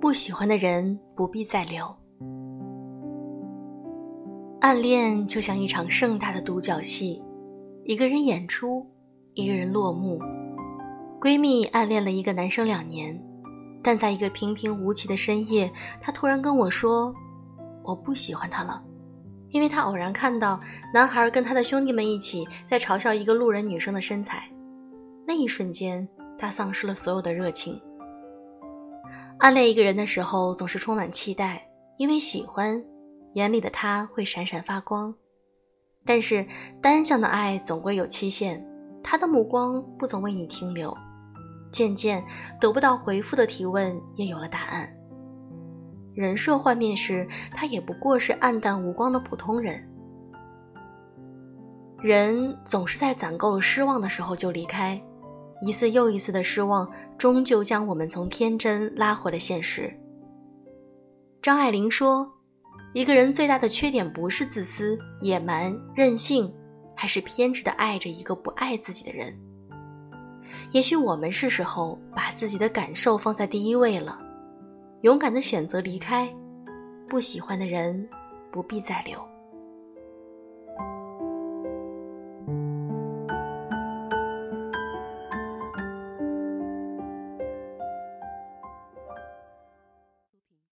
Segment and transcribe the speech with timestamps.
[0.00, 1.92] 不喜欢的人不必再留。
[4.60, 7.22] 暗恋就像一场盛大的独角戏，
[7.84, 8.86] 一个人演出，
[9.34, 10.20] 一个人落幕。
[11.20, 13.20] 闺蜜暗恋了一个男生两年，
[13.82, 15.70] 但在一个平平无奇的深夜，
[16.00, 17.12] 她突然跟我说
[17.82, 18.82] ：“我不喜欢他了。”
[19.50, 20.60] 因为她偶然看到
[20.94, 24.48] 男孩跟他的兄弟们一起在嘲笑一个路人女生的身材，
[25.26, 26.06] 那一瞬间，
[26.38, 27.80] 她丧失了所有的热情。
[29.38, 31.64] 暗恋一个人的时候，总是充满期待，
[31.96, 32.82] 因为喜欢，
[33.34, 35.14] 眼里的他会闪闪发光。
[36.04, 36.44] 但是
[36.82, 38.66] 单向的爱总归有期限，
[39.00, 40.92] 他的目光不总为你停留。
[41.70, 42.24] 渐渐
[42.58, 44.92] 得不到回复的提问也有了答案。
[46.16, 49.80] 人设幻灭时，他也不过是暗淡无光的普通人。
[52.00, 55.00] 人总是在攒够了失望的时候就离开，
[55.62, 56.90] 一次又一次的失望。
[57.18, 59.92] 终究将我们从天真拉回了现实。
[61.42, 62.30] 张爱玲说
[62.94, 66.52] ：“一个人最大的缺点不是自私、野蛮、任性，
[66.94, 69.36] 还是偏执的爱着一个不爱自己的人。”
[70.72, 74.20] 也许我们是时候把自己的感受放在第一位了，
[75.00, 76.32] 勇敢的选择离开，
[77.08, 78.08] 不喜欢的人
[78.52, 79.18] 不必再留。